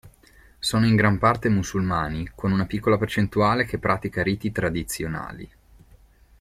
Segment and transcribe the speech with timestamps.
[0.57, 5.51] Sono in gran parte musulmani, con una piccola percentuale che pratica riti tradizionali.